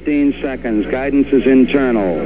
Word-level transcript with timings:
15 0.00 0.40
seconds. 0.40 0.86
Guidance 0.90 1.26
is 1.28 1.46
internal. 1.46 2.16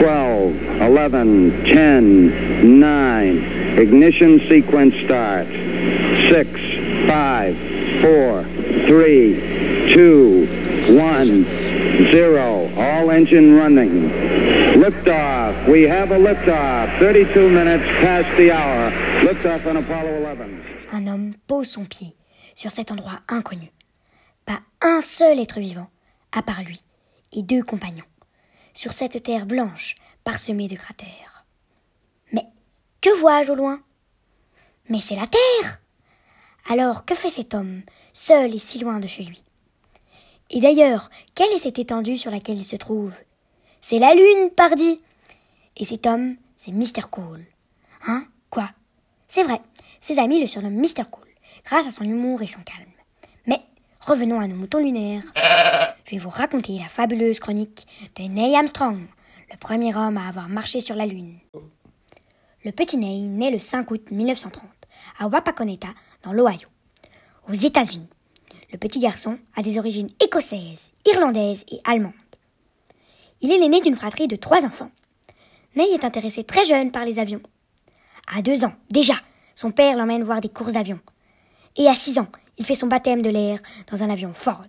12, 0.00 0.56
11, 0.80 1.64
10, 1.66 2.80
9. 2.80 3.78
Ignition 3.78 4.40
sequence 4.48 4.94
starts. 5.04 5.50
6, 6.32 6.48
5, 7.06 7.54
4, 8.00 8.44
3, 8.88 9.94
2, 9.94 10.96
1, 10.96 12.10
0. 12.10 12.72
All 12.74 13.10
engine 13.10 13.54
running. 13.54 14.08
Liftoff. 14.80 15.68
We 15.68 15.82
have 15.82 16.10
a 16.10 16.18
liftoff. 16.18 16.98
32 17.00 17.50
minutes 17.50 17.84
past 18.00 18.34
the 18.38 18.50
hour. 18.50 18.90
Liftoff 19.26 19.66
on 19.66 19.76
Apollo 19.76 20.22
11. 20.22 20.62
Un 20.92 21.06
homme 21.06 21.34
pose 21.46 21.68
son 21.68 21.84
pied 21.84 22.16
sur 22.54 22.70
cet 22.70 22.90
endroit 22.90 23.20
inconnu. 23.28 23.70
Pas 24.46 24.60
un 24.80 25.02
seul 25.02 25.38
être 25.38 25.60
vivant, 25.60 25.88
à 26.32 26.40
part 26.40 26.62
lui 26.62 26.80
deux 27.42 27.62
compagnons, 27.62 28.04
sur 28.72 28.92
cette 28.92 29.22
terre 29.22 29.46
blanche 29.46 29.96
parsemée 30.24 30.68
de 30.68 30.76
cratères. 30.76 31.44
Mais 32.32 32.46
que 33.00 33.10
vois-je 33.20 33.52
au 33.52 33.54
loin? 33.54 33.80
Mais 34.88 35.00
c'est 35.00 35.16
la 35.16 35.26
terre 35.26 35.80
Alors 36.68 37.04
que 37.04 37.14
fait 37.14 37.30
cet 37.30 37.54
homme, 37.54 37.82
seul 38.12 38.54
et 38.54 38.58
si 38.58 38.78
loin 38.78 39.00
de 39.00 39.06
chez 39.06 39.24
lui? 39.24 39.42
Et 40.50 40.60
d'ailleurs, 40.60 41.10
quelle 41.34 41.52
est 41.52 41.58
cette 41.58 41.78
étendue 41.78 42.18
sur 42.18 42.30
laquelle 42.30 42.58
il 42.58 42.64
se 42.64 42.76
trouve? 42.76 43.14
C'est 43.80 43.98
la 43.98 44.14
lune, 44.14 44.50
pardi 44.54 45.00
Et 45.76 45.84
cet 45.84 46.06
homme, 46.06 46.36
c'est 46.56 46.72
Mr. 46.72 47.08
Cool. 47.10 47.44
Hein? 48.06 48.26
Quoi? 48.50 48.70
C'est 49.26 49.42
vrai, 49.42 49.60
ses 50.00 50.18
amis 50.18 50.40
le 50.40 50.46
surnomment 50.46 50.80
Mr. 50.80 51.04
Cool, 51.10 51.28
grâce 51.64 51.86
à 51.86 51.90
son 51.90 52.04
humour 52.04 52.42
et 52.42 52.46
son 52.46 52.60
calme. 52.60 52.90
Mais 53.46 53.60
revenons 54.00 54.40
à 54.40 54.46
nos 54.46 54.56
moutons 54.56 54.78
lunaires. 54.78 55.24
Je 56.04 56.10
vais 56.10 56.18
vous 56.18 56.28
raconter 56.28 56.78
la 56.78 56.88
fabuleuse 56.88 57.40
chronique 57.40 57.86
de 58.16 58.24
Neil 58.24 58.54
Armstrong, 58.54 59.06
le 59.50 59.56
premier 59.56 59.96
homme 59.96 60.18
à 60.18 60.28
avoir 60.28 60.50
marché 60.50 60.80
sur 60.80 60.96
la 60.96 61.06
Lune. 61.06 61.38
Le 62.62 62.72
petit 62.72 62.98
Neil 62.98 63.28
naît 63.28 63.50
le 63.50 63.58
5 63.58 63.90
août 63.90 64.10
1930 64.10 64.62
à 65.18 65.28
Wapakoneta, 65.28 65.88
dans 66.22 66.34
l'Ohio, 66.34 66.68
aux 67.48 67.54
États-Unis. 67.54 68.10
Le 68.70 68.76
petit 68.76 68.98
garçon 68.98 69.38
a 69.56 69.62
des 69.62 69.78
origines 69.78 70.10
écossaises, 70.22 70.90
irlandaises 71.06 71.64
et 71.72 71.80
allemandes. 71.84 72.12
Il 73.40 73.50
est 73.50 73.58
l'aîné 73.58 73.80
d'une 73.80 73.96
fratrie 73.96 74.28
de 74.28 74.36
trois 74.36 74.66
enfants. 74.66 74.90
Neil 75.74 75.94
est 75.94 76.04
intéressé 76.04 76.44
très 76.44 76.66
jeune 76.66 76.90
par 76.92 77.06
les 77.06 77.18
avions. 77.18 77.42
À 78.34 78.42
deux 78.42 78.66
ans, 78.66 78.74
déjà, 78.90 79.16
son 79.54 79.70
père 79.70 79.96
l'emmène 79.96 80.22
voir 80.22 80.42
des 80.42 80.50
courses 80.50 80.74
d'avions. 80.74 81.00
Et 81.76 81.88
à 81.88 81.94
six 81.94 82.18
ans, 82.18 82.28
il 82.58 82.66
fait 82.66 82.74
son 82.74 82.88
baptême 82.88 83.22
de 83.22 83.30
l'air 83.30 83.58
dans 83.90 84.02
un 84.02 84.10
avion 84.10 84.34
Ford. 84.34 84.66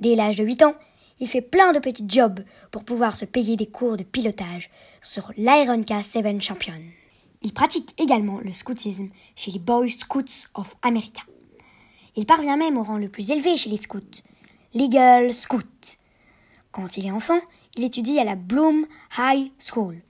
Dès 0.00 0.14
l'âge 0.14 0.36
de 0.36 0.44
huit 0.44 0.62
ans, 0.62 0.74
il 1.20 1.28
fait 1.28 1.40
plein 1.40 1.72
de 1.72 1.78
petits 1.78 2.04
jobs 2.06 2.40
pour 2.70 2.84
pouvoir 2.84 3.16
se 3.16 3.24
payer 3.24 3.56
des 3.56 3.66
cours 3.66 3.96
de 3.96 4.04
pilotage 4.04 4.70
sur 5.00 5.32
l'Ironca 5.36 6.02
7 6.02 6.40
Champion. 6.42 6.82
Il 7.42 7.52
pratique 7.52 7.94
également 8.00 8.38
le 8.40 8.52
scoutisme 8.52 9.08
chez 9.34 9.50
les 9.50 9.58
Boy 9.58 9.90
Scouts 9.90 10.48
of 10.54 10.76
America. 10.82 11.22
Il 12.16 12.26
parvient 12.26 12.56
même 12.56 12.76
au 12.76 12.82
rang 12.82 12.98
le 12.98 13.08
plus 13.08 13.30
élevé 13.30 13.56
chez 13.56 13.70
les 13.70 13.76
scouts, 13.76 14.00
l'Eagle 14.74 15.32
Scout. 15.32 15.98
Quand 16.72 16.96
il 16.96 17.06
est 17.06 17.12
enfant, 17.12 17.40
il 17.76 17.84
étudie 17.84 18.18
à 18.18 18.24
la 18.24 18.36
Bloom 18.36 18.86
High 19.18 19.50
School. 19.58 20.02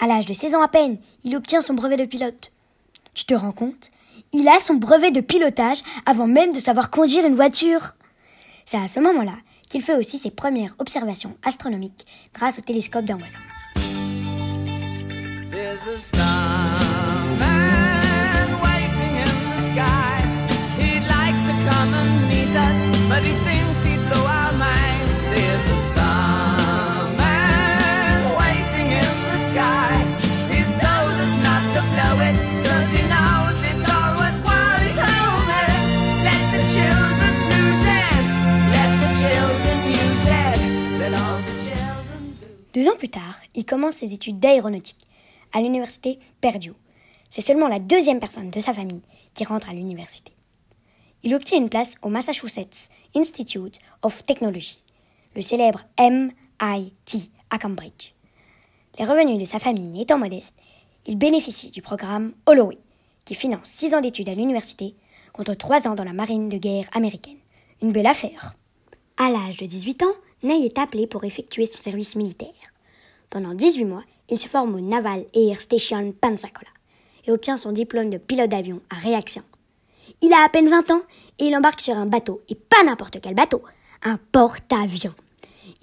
À 0.00 0.06
l'âge 0.06 0.26
de 0.26 0.34
16 0.34 0.54
ans 0.54 0.62
à 0.62 0.68
peine, 0.68 0.98
il 1.24 1.36
obtient 1.36 1.60
son 1.60 1.74
brevet 1.74 1.96
de 1.96 2.04
pilote. 2.04 2.52
Tu 3.14 3.24
te 3.24 3.34
rends 3.34 3.52
compte? 3.52 3.90
Il 4.32 4.48
a 4.48 4.58
son 4.58 4.74
brevet 4.74 5.10
de 5.10 5.20
pilotage 5.20 5.82
avant 6.06 6.26
même 6.26 6.52
de 6.52 6.60
savoir 6.60 6.90
conduire 6.90 7.26
une 7.26 7.34
voiture. 7.34 7.96
C'est 8.70 8.76
à 8.76 8.86
ce 8.86 9.00
moment-là 9.00 9.32
qu'il 9.70 9.80
fait 9.80 9.96
aussi 9.96 10.18
ses 10.18 10.30
premières 10.30 10.74
observations 10.78 11.34
astronomiques 11.42 12.04
grâce 12.34 12.58
au 12.58 12.60
télescope 12.60 13.06
d'un 13.06 13.16
voisin. 13.16 13.38
Plus 42.98 43.08
tard, 43.08 43.38
il 43.54 43.64
commence 43.64 43.94
ses 43.94 44.12
études 44.12 44.40
d'aéronautique 44.40 44.98
à 45.54 45.62
l'université 45.62 46.18
Purdue. 46.42 46.74
C'est 47.30 47.40
seulement 47.40 47.68
la 47.68 47.78
deuxième 47.78 48.20
personne 48.20 48.50
de 48.50 48.60
sa 48.60 48.74
famille 48.74 49.00
qui 49.32 49.44
rentre 49.44 49.70
à 49.70 49.72
l'université. 49.72 50.32
Il 51.22 51.34
obtient 51.34 51.58
une 51.58 51.70
place 51.70 51.96
au 52.02 52.08
Massachusetts 52.08 52.90
Institute 53.14 53.78
of 54.02 54.24
Technology, 54.24 54.82
le 55.34 55.42
célèbre 55.42 55.84
MIT 55.98 57.30
à 57.50 57.58
Cambridge. 57.58 58.12
Les 58.98 59.04
revenus 59.04 59.38
de 59.38 59.44
sa 59.44 59.58
famille 59.58 60.02
étant 60.02 60.18
modestes, 60.18 60.56
il 61.06 61.16
bénéficie 61.16 61.70
du 61.70 61.80
programme 61.80 62.34
Holloway, 62.46 62.78
qui 63.24 63.34
finance 63.34 63.68
six 63.68 63.94
ans 63.94 64.00
d'études 64.00 64.28
à 64.28 64.34
l'université 64.34 64.94
contre 65.32 65.54
trois 65.54 65.86
ans 65.86 65.94
dans 65.94 66.04
la 66.04 66.12
marine 66.12 66.48
de 66.48 66.58
guerre 66.58 66.88
américaine. 66.92 67.38
Une 67.80 67.92
belle 67.92 68.06
affaire. 68.06 68.56
À 69.16 69.30
l'âge 69.30 69.56
de 69.56 69.66
18 69.66 70.02
ans, 70.02 70.14
Ney 70.42 70.66
est 70.66 70.78
appelé 70.78 71.06
pour 71.06 71.24
effectuer 71.24 71.66
son 71.66 71.78
service 71.78 72.16
militaire. 72.16 72.52
Pendant 73.30 73.54
18 73.54 73.84
mois, 73.84 74.04
il 74.30 74.38
se 74.38 74.48
forme 74.48 74.74
au 74.74 74.80
Naval 74.80 75.24
Air 75.34 75.60
Station 75.60 76.12
Pensacola 76.18 76.70
et 77.26 77.30
obtient 77.30 77.56
son 77.56 77.72
diplôme 77.72 78.10
de 78.10 78.18
pilote 78.18 78.50
d'avion 78.50 78.80
à 78.90 78.96
réaction. 78.96 79.42
Il 80.22 80.32
a 80.32 80.44
à 80.44 80.48
peine 80.48 80.68
20 80.68 80.90
ans 80.90 81.02
et 81.38 81.46
il 81.46 81.56
embarque 81.56 81.80
sur 81.80 81.96
un 81.96 82.06
bateau, 82.06 82.40
et 82.48 82.54
pas 82.54 82.82
n'importe 82.84 83.20
quel 83.20 83.34
bateau, 83.34 83.62
un 84.02 84.18
porte-avions. 84.32 85.14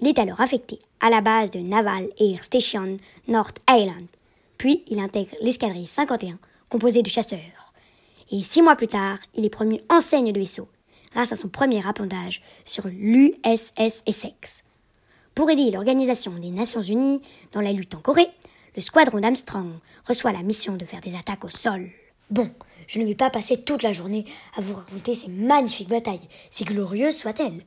Il 0.00 0.08
est 0.08 0.18
alors 0.18 0.40
affecté 0.40 0.78
à 1.00 1.08
la 1.08 1.20
base 1.20 1.50
de 1.50 1.60
Naval 1.60 2.08
Air 2.18 2.44
Station 2.44 2.98
North 3.28 3.58
Island. 3.70 4.06
Puis 4.58 4.82
il 4.88 4.98
intègre 4.98 5.34
l'escadrille 5.40 5.86
51, 5.86 6.38
composée 6.68 7.02
de 7.02 7.08
chasseurs. 7.08 7.72
Et 8.30 8.42
six 8.42 8.60
mois 8.60 8.76
plus 8.76 8.88
tard, 8.88 9.18
il 9.34 9.44
est 9.44 9.50
promu 9.50 9.80
enseigne 9.88 10.32
de 10.32 10.38
vaisseau, 10.38 10.68
grâce 11.12 11.32
à 11.32 11.36
son 11.36 11.48
premier 11.48 11.86
appondage 11.86 12.42
sur 12.64 12.88
l'USS 12.88 13.72
Essex. 14.06 14.64
Pour 15.36 15.50
aider 15.50 15.70
l'Organisation 15.70 16.32
des 16.32 16.50
Nations 16.50 16.80
Unies 16.80 17.20
dans 17.52 17.60
la 17.60 17.74
lutte 17.74 17.94
en 17.94 18.00
Corée, 18.00 18.30
le 18.74 18.80
squadron 18.80 19.20
d'Armstrong 19.20 19.70
reçoit 20.08 20.32
la 20.32 20.42
mission 20.42 20.76
de 20.76 20.84
faire 20.86 21.02
des 21.02 21.14
attaques 21.14 21.44
au 21.44 21.50
sol. 21.50 21.90
Bon, 22.30 22.50
je 22.86 22.98
ne 22.98 23.04
vais 23.04 23.14
pas 23.14 23.28
passer 23.28 23.62
toute 23.62 23.82
la 23.82 23.92
journée 23.92 24.24
à 24.56 24.62
vous 24.62 24.72
raconter 24.72 25.14
ces 25.14 25.28
magnifiques 25.28 25.90
batailles, 25.90 26.26
si 26.48 26.64
glorieuses 26.64 27.18
soient-elles. 27.18 27.66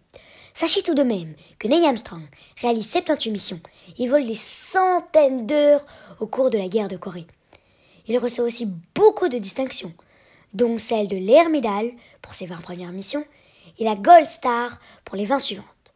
Sachez 0.55 0.81
tout 0.81 0.95
de 0.95 1.03
même 1.03 1.35
que 1.59 1.67
Neil 1.67 1.85
Armstrong 1.85 2.23
réalise 2.59 2.89
78 2.89 3.29
missions 3.29 3.61
et 3.99 4.07
vole 4.07 4.25
des 4.25 4.33
centaines 4.33 5.45
d'heures 5.45 5.85
au 6.19 6.25
cours 6.25 6.49
de 6.49 6.57
la 6.57 6.69
guerre 6.69 6.87
de 6.87 6.97
Corée. 6.97 7.27
Il 8.07 8.17
reçoit 8.17 8.45
aussi 8.45 8.67
beaucoup 8.95 9.29
de 9.29 9.37
distinctions, 9.37 9.93
dont 10.55 10.79
celle 10.79 11.07
de 11.07 11.17
l'Air 11.17 11.51
Medal 11.51 11.91
pour 12.23 12.33
ses 12.33 12.47
20 12.47 12.61
premières 12.61 12.91
missions 12.91 13.25
et 13.77 13.83
la 13.83 13.93
Gold 13.93 14.25
Star 14.25 14.79
pour 15.05 15.17
les 15.17 15.25
20 15.25 15.37
suivantes. 15.37 15.93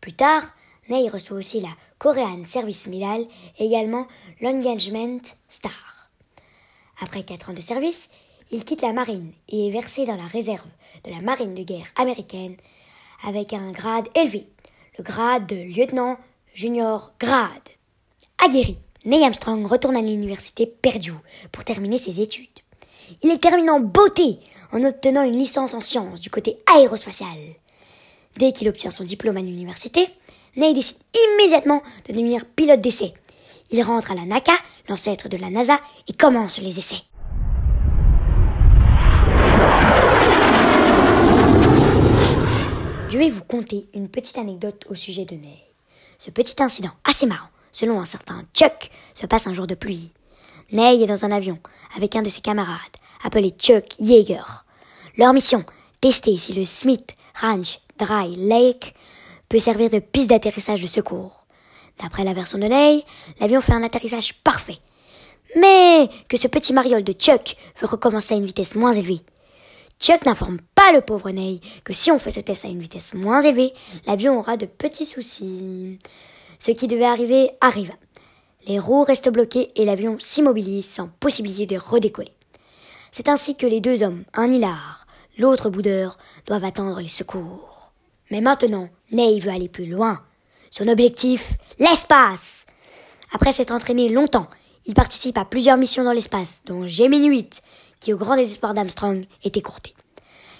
Plus 0.00 0.12
tard, 0.12 0.42
Ney 0.88 1.08
reçoit 1.08 1.38
aussi 1.38 1.60
la 1.60 1.70
Korean 1.98 2.44
Service 2.44 2.86
Medal 2.86 3.26
et 3.58 3.66
également 3.66 4.06
l'Engagement 4.40 5.20
Star. 5.48 6.10
Après 7.00 7.22
quatre 7.22 7.50
ans 7.50 7.54
de 7.54 7.60
service, 7.60 8.10
il 8.50 8.64
quitte 8.64 8.82
la 8.82 8.92
marine 8.92 9.32
et 9.48 9.68
est 9.68 9.70
versé 9.70 10.04
dans 10.04 10.16
la 10.16 10.26
réserve 10.26 10.68
de 11.04 11.10
la 11.10 11.20
marine 11.20 11.54
de 11.54 11.62
guerre 11.62 11.90
américaine 11.96 12.56
avec 13.26 13.52
un 13.52 13.72
grade 13.72 14.08
élevé, 14.14 14.46
le 14.98 15.04
grade 15.04 15.46
de 15.46 15.56
lieutenant 15.56 16.18
junior 16.52 17.12
grade. 17.18 17.70
Aguerri, 18.38 18.78
Neil 19.04 19.24
Armstrong 19.24 19.66
retourne 19.66 19.96
à 19.96 20.02
l'université 20.02 20.66
Purdue 20.66 21.12
pour 21.50 21.64
terminer 21.64 21.98
ses 21.98 22.20
études. 22.20 22.48
Il 23.22 23.30
les 23.30 23.38
termine 23.38 23.70
en 23.70 23.80
beauté 23.80 24.38
en 24.72 24.84
obtenant 24.84 25.22
une 25.22 25.36
licence 25.36 25.74
en 25.74 25.80
sciences 25.80 26.20
du 26.20 26.30
côté 26.30 26.58
aérospatial. 26.66 27.38
Dès 28.36 28.52
qu'il 28.52 28.68
obtient 28.68 28.90
son 28.90 29.04
diplôme 29.04 29.36
à 29.36 29.42
l'université, 29.42 30.08
Neil 30.56 30.74
décide 30.74 30.98
immédiatement 31.14 31.82
de 32.06 32.12
devenir 32.12 32.44
pilote 32.44 32.80
d'essai. 32.80 33.12
Il 33.70 33.82
rentre 33.82 34.12
à 34.12 34.14
la 34.14 34.24
NACA, 34.24 34.52
l'ancêtre 34.88 35.28
de 35.28 35.36
la 35.36 35.50
NASA, 35.50 35.80
et 36.06 36.12
commence 36.12 36.60
les 36.60 36.78
essais. 36.78 37.02
Je 43.08 43.18
vais 43.18 43.30
vous 43.30 43.44
conter 43.44 43.86
une 43.94 44.08
petite 44.08 44.38
anecdote 44.38 44.84
au 44.88 44.94
sujet 44.94 45.24
de 45.24 45.34
Neil. 45.34 45.62
Ce 46.18 46.30
petit 46.30 46.62
incident 46.62 46.90
assez 47.04 47.26
marrant, 47.26 47.48
selon 47.72 48.00
un 48.00 48.04
certain 48.04 48.42
Chuck, 48.54 48.90
se 49.14 49.26
passe 49.26 49.46
un 49.46 49.52
jour 49.52 49.66
de 49.66 49.74
pluie. 49.74 50.10
Neil 50.72 51.02
est 51.02 51.06
dans 51.06 51.24
un 51.24 51.32
avion 51.32 51.58
avec 51.96 52.16
un 52.16 52.22
de 52.22 52.28
ses 52.28 52.40
camarades, 52.40 52.78
appelé 53.24 53.50
Chuck 53.50 53.98
Yeager. 53.98 54.42
Leur 55.16 55.32
mission, 55.32 55.64
tester 56.00 56.38
si 56.38 56.54
le 56.54 56.64
Smith 56.64 57.14
Ranch 57.40 57.80
Dry 57.98 58.36
Lake 58.36 58.94
peut 59.48 59.58
servir 59.58 59.90
de 59.90 59.98
piste 59.98 60.30
d'atterrissage 60.30 60.82
de 60.82 60.86
secours. 60.86 61.46
D'après 62.02 62.24
la 62.24 62.34
version 62.34 62.58
de 62.58 62.64
Ney, 62.64 63.04
l'avion 63.40 63.60
fait 63.60 63.72
un 63.72 63.82
atterrissage 63.82 64.34
parfait. 64.42 64.78
Mais 65.56 66.08
que 66.28 66.36
ce 66.36 66.48
petit 66.48 66.72
mariole 66.72 67.04
de 67.04 67.12
Chuck 67.12 67.56
veut 67.80 67.86
recommencer 67.86 68.34
à 68.34 68.36
une 68.36 68.46
vitesse 68.46 68.74
moins 68.74 68.92
élevée. 68.92 69.20
Chuck 70.00 70.26
n'informe 70.26 70.58
pas 70.74 70.92
le 70.92 71.00
pauvre 71.00 71.30
Ney 71.30 71.60
que 71.84 71.92
si 71.92 72.10
on 72.10 72.18
fait 72.18 72.32
ce 72.32 72.40
test 72.40 72.64
à 72.64 72.68
une 72.68 72.80
vitesse 72.80 73.14
moins 73.14 73.42
élevée, 73.42 73.72
l'avion 74.06 74.38
aura 74.38 74.56
de 74.56 74.66
petits 74.66 75.06
soucis. 75.06 75.98
Ce 76.58 76.72
qui 76.72 76.88
devait 76.88 77.04
arriver 77.04 77.50
arriva. 77.60 77.94
Les 78.66 78.78
roues 78.78 79.04
restent 79.04 79.28
bloquées 79.28 79.68
et 79.76 79.84
l'avion 79.84 80.16
s'immobilise 80.18 80.86
sans 80.88 81.08
possibilité 81.20 81.66
de 81.66 81.80
redécoller. 81.80 82.32
C'est 83.12 83.28
ainsi 83.28 83.56
que 83.56 83.66
les 83.66 83.80
deux 83.80 84.02
hommes, 84.02 84.24
un 84.34 84.50
hilar, 84.50 85.06
l'autre 85.38 85.70
boudeur, 85.70 86.18
doivent 86.46 86.64
attendre 86.64 87.00
les 87.00 87.08
secours. 87.08 87.73
Mais 88.30 88.40
maintenant, 88.40 88.88
Ney 89.12 89.38
veut 89.38 89.50
aller 89.50 89.68
plus 89.68 89.86
loin. 89.86 90.20
Son 90.70 90.88
objectif, 90.88 91.54
l'espace. 91.78 92.66
Après 93.32 93.52
s'être 93.52 93.72
entraîné 93.72 94.08
longtemps, 94.08 94.48
il 94.86 94.94
participe 94.94 95.38
à 95.38 95.44
plusieurs 95.44 95.76
missions 95.76 96.04
dans 96.04 96.12
l'espace, 96.12 96.62
dont 96.66 96.86
Gemini 96.86 97.28
8, 97.28 97.62
qui 98.00 98.12
au 98.12 98.16
grand 98.16 98.36
désespoir 98.36 98.74
d'Armstrong 98.74 99.24
est 99.44 99.56
écourté. 99.56 99.94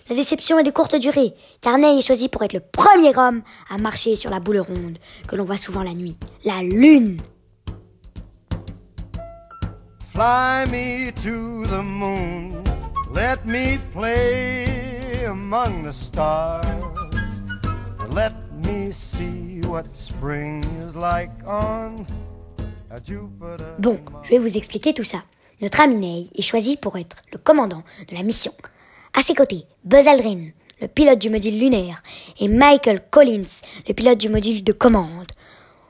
La 0.09 0.17
déception 0.17 0.59
est 0.59 0.65
de 0.65 0.71
courte 0.71 0.97
durée, 0.97 1.35
car 1.61 1.79
Ney 1.79 1.99
est 1.99 2.07
choisi 2.07 2.29
pour 2.29 2.43
être 2.43 2.53
le 2.53 2.61
premier 2.61 3.17
homme 3.17 3.43
à 3.71 3.79
marcher 3.79 4.17
sur 4.17 4.31
la 4.31 4.41
boule 4.41 4.61
ronde 4.61 4.99
que 5.27 5.37
l'on 5.37 5.45
voit 5.45 5.57
souvent 5.57 5.83
la 5.83 5.95
nuit, 5.95 6.17
la 6.45 6.63
Lune. 6.63 7.17
Fly 10.15 10.67
me 10.71 11.11
to 11.11 11.65
the 11.69 11.83
moon. 11.83 12.63
Let 13.13 13.45
me 13.45 13.79
play 13.93 15.25
among 15.27 15.85
the 15.85 15.93
stars. 15.93 17.04
Let 18.15 18.31
me 18.65 18.93
see 18.93 19.61
what 19.67 19.87
spring 19.93 20.65
is 20.87 20.95
like 20.95 21.33
on 21.49 21.97
a 22.89 23.03
Jupiter. 23.05 23.75
Bon, 23.81 23.99
je 24.23 24.31
vais 24.31 24.39
vous 24.39 24.57
expliquer 24.57 24.95
tout 24.95 25.03
ça. 25.03 25.25
Notre 25.61 25.81
ami 25.81 25.97
Ney 25.97 26.29
est 26.37 26.43
choisi 26.43 26.77
pour 26.77 26.97
être 26.97 27.17
le 27.33 27.39
commandant 27.39 27.83
de 28.09 28.15
la 28.15 28.23
mission. 28.23 28.53
À 29.15 29.23
ses 29.23 29.35
côtés, 29.35 29.65
Buzz 29.83 30.07
Aldrin, 30.07 30.51
le 30.81 30.87
pilote 30.87 31.19
du 31.19 31.29
module 31.29 31.59
lunaire, 31.59 32.05
et 32.39 32.47
Michael 32.47 33.03
Collins, 33.11 33.63
le 33.89 33.95
pilote 33.95 34.19
du 34.19 34.29
module 34.29 34.63
de 34.63 34.73
commande. 34.73 35.33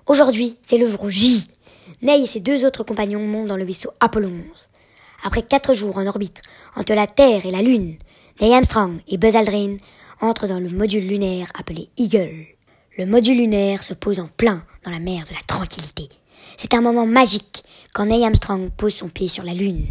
Aujourd'hui, 0.07 0.55
c'est 0.63 0.79
le 0.79 0.87
jour 0.87 1.11
J. 1.11 1.47
Ney 2.01 2.23
et 2.23 2.27
ses 2.27 2.41
deux 2.41 2.65
autres 2.65 2.85
compagnons 2.85 3.27
montent 3.27 3.49
dans 3.49 3.59
le 3.59 3.67
vaisseau 3.67 3.91
Apollo 4.01 4.29
11. 4.29 4.35
Après 5.25 5.43
quatre 5.43 5.75
jours 5.75 5.99
en 5.99 6.07
orbite 6.07 6.41
entre 6.75 6.95
la 6.95 7.07
Terre 7.07 7.45
et 7.45 7.51
la 7.51 7.61
Lune, 7.61 7.99
Neil 8.41 8.55
Armstrong 8.55 9.01
et 9.09 9.19
Buzz 9.19 9.37
Aldrin 9.37 9.77
entrent 10.21 10.47
dans 10.47 10.61
le 10.61 10.69
module 10.69 11.07
lunaire 11.07 11.51
appelé 11.55 11.89
Eagle. 11.97 12.47
Le 12.97 13.07
module 13.07 13.39
lunaire 13.39 13.83
se 13.83 13.95
pose 13.95 14.21
en 14.21 14.29
plein 14.29 14.65
dans 14.85 14.91
la 14.91 14.99
mer 14.99 15.25
de 15.29 15.35
la 15.35 15.41
tranquillité. 15.47 16.09
C'est 16.57 16.75
un 16.75 16.81
moment 16.81 17.07
magique 17.07 17.65
quand 17.93 18.07
Neil 18.07 18.25
Armstrong 18.25 18.71
pose 18.71 18.95
son 18.95 19.09
pied 19.09 19.29
sur 19.29 19.45
la 19.45 19.55
Lune. 19.55 19.87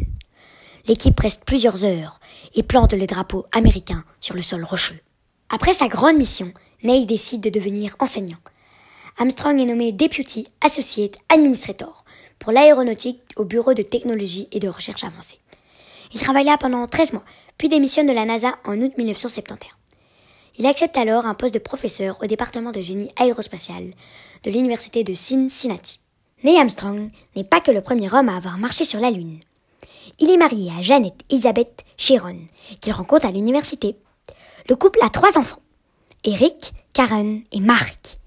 L'équipe 0.88 1.20
reste 1.20 1.46
plusieurs 1.46 1.86
heures 1.86 2.20
et 2.56 2.64
plante 2.64 2.94
le 2.94 3.08
drapeau 3.08 3.46
américain 3.52 4.04
sur 4.20 4.36
le 4.36 4.42
sol 4.42 4.64
rocheux. 4.64 5.00
Après 5.50 5.74
sa 5.74 5.88
grande 5.88 6.18
mission, 6.18 6.52
Neil 6.84 7.06
décide 7.06 7.42
de 7.42 7.50
devenir 7.50 7.96
enseignant. 8.00 8.40
Armstrong 9.18 9.60
est 9.60 9.66
nommé 9.66 9.92
Deputy 9.92 10.48
Associate 10.62 11.16
Administrator 11.30 12.04
pour 12.40 12.52
l'aéronautique 12.52 13.22
au 13.38 13.46
Bureau 13.46 13.74
de 13.74 13.84
technologie 13.84 14.48
et 14.52 14.60
de 14.60 14.68
recherche 14.68 15.04
avancée. 15.04 15.40
Il 16.14 16.20
travaille 16.20 16.46
là 16.46 16.58
pendant 16.58 16.86
13 16.88 17.14
mois, 17.14 17.24
puis 17.58 17.70
démissionne 17.70 18.08
de 18.08 18.14
la 18.14 18.26
NASA 18.26 18.56
en 18.66 18.82
août 18.82 18.92
1971. 18.98 19.70
Il 20.58 20.68
accepte 20.68 20.98
alors 20.98 21.26
un 21.26 21.34
poste 21.34 21.56
de 21.56 21.60
professeur 21.60 22.22
au 22.22 22.28
département 22.28 22.72
de 22.72 22.82
génie 22.82 23.10
aérospatial 23.20 23.92
de 24.44 24.52
l'université 24.52 25.04
de 25.04 25.16
Cincinnati. 25.16 26.00
Neil 26.44 26.60
Armstrong 26.60 27.10
n'est 27.36 27.44
pas 27.44 27.60
que 27.60 27.72
le 27.72 27.82
premier 27.82 28.14
homme 28.14 28.30
à 28.30 28.38
avoir 28.38 28.60
marché 28.60 28.84
sur 28.84 29.00
la 29.00 29.10
Lune. 29.10 29.40
Il 30.20 30.30
est 30.30 30.38
marié 30.38 30.72
à 30.78 30.82
Janet 30.82 31.16
Elizabeth 31.32 31.84
Chiron, 31.98 32.38
qu'il 32.82 32.94
rencontre 32.94 33.26
à 33.26 33.32
l'université. 33.32 33.96
Le 34.70 34.76
couple 34.76 35.00
a 35.02 35.10
trois 35.10 35.40
enfants. 35.40 35.62
Eric, 36.24 36.74
Karen 36.94 37.42
et 37.52 37.60
Mark. 37.60 38.20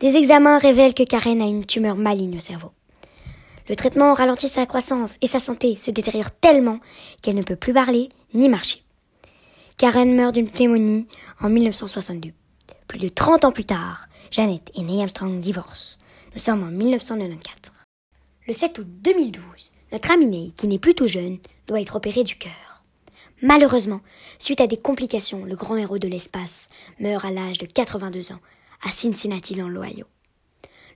Des 0.00 0.16
examens 0.16 0.58
révèlent 0.58 0.94
que 0.94 1.04
Karen 1.04 1.40
a 1.40 1.46
une 1.46 1.64
tumeur 1.64 1.94
maligne 1.94 2.38
au 2.38 2.40
cerveau. 2.40 2.72
Le 3.68 3.76
traitement 3.76 4.14
ralentit 4.14 4.48
sa 4.48 4.66
croissance 4.66 5.18
et 5.22 5.28
sa 5.28 5.38
santé 5.38 5.76
se 5.76 5.92
détériore 5.92 6.32
tellement 6.32 6.80
qu'elle 7.22 7.36
ne 7.36 7.42
peut 7.42 7.54
plus 7.54 7.72
parler 7.72 8.08
ni 8.34 8.48
marcher. 8.48 8.82
Karen 9.76 10.14
meurt 10.14 10.34
d'une 10.34 10.50
pneumonie 10.50 11.06
en 11.40 11.48
1962. 11.48 12.30
Plus 12.86 12.98
de 12.98 13.08
30 13.08 13.44
ans 13.44 13.52
plus 13.52 13.64
tard, 13.64 14.06
Janet 14.30 14.70
et 14.74 14.82
Neil 14.82 15.00
Armstrong 15.00 15.38
divorcent. 15.40 15.98
Nous 16.34 16.40
sommes 16.40 16.62
en 16.62 16.70
1994. 16.70 17.72
Le 18.46 18.52
7 18.52 18.78
août 18.78 18.86
2012, 19.02 19.72
notre 19.92 20.10
ami 20.10 20.26
Neil, 20.26 20.52
qui 20.52 20.66
n'est 20.66 20.78
plus 20.78 20.94
tout 20.94 21.06
jeune, 21.06 21.38
doit 21.66 21.80
être 21.80 21.96
opéré 21.96 22.24
du 22.24 22.36
cœur. 22.36 22.82
Malheureusement, 23.40 24.00
suite 24.38 24.60
à 24.60 24.66
des 24.66 24.76
complications, 24.76 25.44
le 25.44 25.56
grand 25.56 25.76
héros 25.76 25.98
de 25.98 26.08
l'espace 26.08 26.68
meurt 27.00 27.24
à 27.24 27.30
l'âge 27.30 27.58
de 27.58 27.66
82 27.66 28.32
ans 28.32 28.40
à 28.86 28.90
Cincinnati 28.90 29.54
dans 29.54 29.68
l'Ohio. 29.68 30.06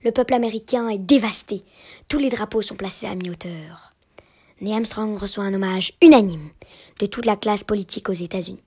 Le 0.03 0.11
peuple 0.11 0.33
américain 0.33 0.87
est 0.89 0.97
dévasté. 0.97 1.63
Tous 2.07 2.19
les 2.19 2.29
drapeaux 2.29 2.61
sont 2.61 2.75
placés 2.75 3.07
à 3.07 3.15
mi-hauteur. 3.15 3.93
Neil 4.59 4.73
Armstrong 4.73 5.17
reçoit 5.17 5.43
un 5.43 5.53
hommage 5.53 5.93
unanime 6.01 6.49
de 6.99 7.05
toute 7.05 7.27
la 7.27 7.35
classe 7.35 7.63
politique 7.63 8.09
aux 8.09 8.13
États-Unis. 8.13 8.63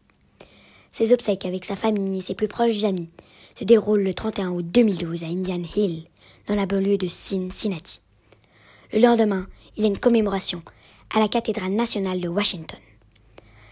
Ses 0.92 1.12
obsèques 1.12 1.44
avec 1.44 1.64
sa 1.64 1.74
famille 1.74 2.18
et 2.18 2.22
ses 2.22 2.34
plus 2.34 2.48
proches 2.48 2.84
amis 2.84 3.10
se 3.58 3.64
déroulent 3.64 4.02
le 4.02 4.14
31 4.14 4.50
août 4.50 4.66
2012 4.68 5.24
à 5.24 5.26
Indian 5.26 5.62
Hill, 5.74 6.04
dans 6.46 6.54
la 6.54 6.66
banlieue 6.66 6.96
de 6.96 7.08
Cincinnati. 7.08 8.00
Le 8.92 9.00
lendemain, 9.00 9.46
il 9.76 9.82
y 9.82 9.86
a 9.86 9.88
une 9.88 9.98
commémoration 9.98 10.62
à 11.14 11.18
la 11.18 11.28
cathédrale 11.28 11.72
nationale 11.72 12.20
de 12.20 12.28
Washington. 12.28 12.78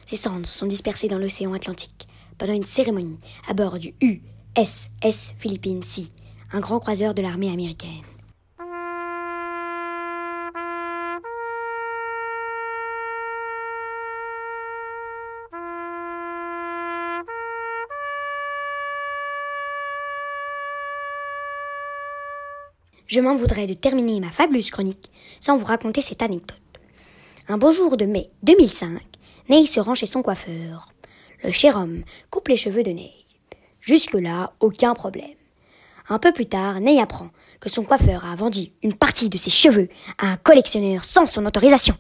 Ses 0.06 0.16
cendres 0.16 0.46
sont 0.46 0.66
dispersées 0.66 1.08
dans 1.08 1.18
l'océan 1.18 1.52
Atlantique 1.52 2.08
pendant 2.36 2.54
une 2.54 2.64
cérémonie 2.64 3.18
à 3.48 3.54
bord 3.54 3.78
du 3.78 3.94
USS 4.00 4.90
Philippine 5.38 5.82
Sea, 5.82 6.10
un 6.52 6.60
grand 6.60 6.80
croiseur 6.80 7.14
de 7.14 7.22
l'armée 7.22 7.50
américaine. 7.50 8.17
Je 23.08 23.20
m'en 23.20 23.34
voudrais 23.34 23.66
de 23.66 23.72
terminer 23.72 24.20
ma 24.20 24.30
fabuleuse 24.30 24.70
chronique 24.70 25.10
sans 25.40 25.56
vous 25.56 25.64
raconter 25.64 26.02
cette 26.02 26.20
anecdote. 26.20 26.60
Un 27.48 27.56
beau 27.56 27.70
jour 27.70 27.96
de 27.96 28.04
mai 28.04 28.28
2005, 28.42 29.00
Ney 29.48 29.64
se 29.64 29.80
rend 29.80 29.94
chez 29.94 30.04
son 30.04 30.20
coiffeur. 30.20 30.90
Le 31.42 31.50
cher 31.50 31.78
homme 31.78 32.02
coupe 32.28 32.48
les 32.48 32.58
cheveux 32.58 32.82
de 32.82 32.90
Ney. 32.90 33.14
Jusque-là, 33.80 34.52
aucun 34.60 34.92
problème. 34.92 35.38
Un 36.10 36.18
peu 36.18 36.32
plus 36.32 36.44
tard, 36.44 36.80
Ney 36.80 37.00
apprend 37.00 37.30
que 37.60 37.70
son 37.70 37.82
coiffeur 37.82 38.26
a 38.26 38.36
vendu 38.36 38.72
une 38.82 38.92
partie 38.92 39.30
de 39.30 39.38
ses 39.38 39.48
cheveux 39.48 39.88
à 40.18 40.26
un 40.26 40.36
collectionneur 40.36 41.02
sans 41.02 41.24
son 41.24 41.46
autorisation. 41.46 41.94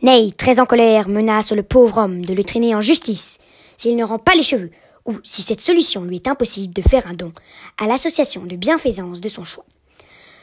Ney, 0.00 0.30
très 0.30 0.60
en 0.60 0.66
colère, 0.66 1.10
menace 1.10 1.52
le 1.52 1.62
pauvre 1.62 1.98
homme 1.98 2.24
de 2.24 2.32
le 2.32 2.42
traîner 2.42 2.74
en 2.74 2.80
justice 2.80 3.36
s'il 3.76 3.96
ne 3.96 4.04
rend 4.04 4.18
pas 4.18 4.34
les 4.34 4.42
cheveux 4.42 4.70
ou 5.04 5.18
si 5.24 5.42
cette 5.42 5.60
solution 5.60 6.04
lui 6.04 6.16
est 6.16 6.28
impossible 6.28 6.72
de 6.72 6.80
faire 6.80 7.06
un 7.06 7.12
don 7.12 7.34
à 7.76 7.86
l'association 7.86 8.46
de 8.46 8.56
bienfaisance 8.56 9.20
de 9.20 9.28
son 9.28 9.44
choix. 9.44 9.66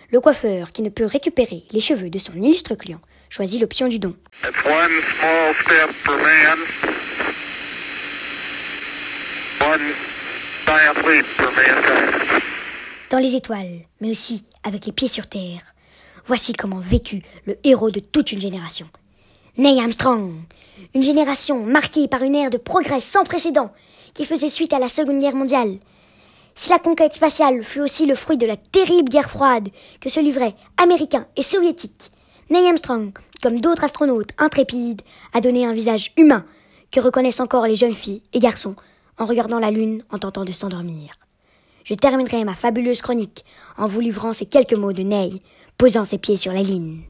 Le 0.09 0.21
coiffeur, 0.21 0.71
qui 0.71 0.83
ne 0.83 0.89
peut 0.89 1.05
récupérer 1.05 1.63
les 1.71 1.81
cheveux 1.81 2.09
de 2.09 2.17
son 2.17 2.33
illustre 2.33 2.75
client, 2.75 3.01
choisit 3.29 3.59
l'option 3.59 3.89
du 3.89 3.99
don. 3.99 4.15
Dans 13.09 13.19
les 13.19 13.35
étoiles, 13.35 13.81
mais 13.99 14.11
aussi 14.11 14.45
avec 14.63 14.85
les 14.85 14.93
pieds 14.93 15.09
sur 15.09 15.27
terre. 15.27 15.59
Voici 16.25 16.53
comment 16.53 16.79
vécut 16.79 17.21
le 17.45 17.57
héros 17.65 17.91
de 17.91 17.99
toute 17.99 18.31
une 18.31 18.41
génération. 18.41 18.87
Neil 19.57 19.79
Armstrong. 19.81 20.33
Une 20.93 21.01
génération 21.01 21.63
marquée 21.63 22.07
par 22.07 22.23
une 22.23 22.35
ère 22.35 22.49
de 22.49 22.57
progrès 22.57 23.01
sans 23.01 23.25
précédent 23.25 23.73
qui 24.13 24.23
faisait 24.23 24.49
suite 24.49 24.71
à 24.71 24.79
la 24.79 24.87
Seconde 24.87 25.19
Guerre 25.19 25.35
mondiale. 25.35 25.79
Si 26.57 26.71
la 26.71 26.79
conquête 26.79 27.13
spatiale 27.13 27.63
fut 27.63 27.81
aussi 27.81 28.07
le 28.07 28.15
fruit 28.15 28.39
de 28.39 28.47
la 28.47 28.55
terrible 28.55 29.09
guerre 29.09 29.29
froide 29.29 29.69
que 30.01 30.09
se 30.09 30.19
livraient 30.19 30.55
Américains 30.81 31.27
et 31.35 31.43
Soviétiques, 31.43 32.09
Neil 32.49 32.65
Armstrong, 32.65 33.11
comme 33.43 33.61
d'autres 33.61 33.83
astronautes 33.83 34.31
intrépides, 34.39 35.03
a 35.33 35.39
donné 35.39 35.67
un 35.67 35.71
visage 35.71 36.13
humain 36.17 36.45
que 36.91 36.99
reconnaissent 36.99 37.41
encore 37.41 37.67
les 37.67 37.75
jeunes 37.75 37.93
filles 37.93 38.23
et 38.33 38.39
garçons 38.39 38.75
en 39.19 39.25
regardant 39.25 39.59
la 39.59 39.69
Lune 39.69 40.03
en 40.09 40.17
tentant 40.17 40.45
de 40.45 40.51
s'endormir. 40.51 41.11
Je 41.83 41.93
terminerai 41.93 42.43
ma 42.43 42.55
fabuleuse 42.55 43.03
chronique 43.03 43.45
en 43.77 43.85
vous 43.85 43.99
livrant 43.99 44.33
ces 44.33 44.47
quelques 44.47 44.73
mots 44.73 44.93
de 44.93 45.03
Neil 45.03 45.43
posant 45.77 46.05
ses 46.05 46.17
pieds 46.17 46.37
sur 46.37 46.53
la 46.53 46.63
Lune. 46.63 47.03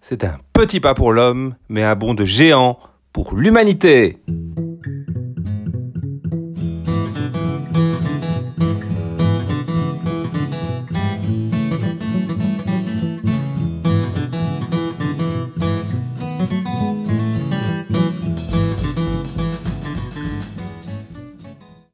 C'est 0.00 0.24
un 0.24 0.38
petit 0.54 0.80
pas 0.80 0.94
pour 0.94 1.12
l'homme, 1.12 1.54
mais 1.68 1.82
un 1.82 1.96
bond 1.96 2.14
de 2.14 2.24
géant 2.24 2.78
pour 3.12 3.36
l'humanité. 3.36 4.18